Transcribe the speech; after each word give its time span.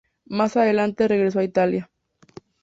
Más 0.25 0.57
adelante 0.57 1.07
regresó 1.07 1.37
a 1.37 1.43
Italia. 1.43 1.91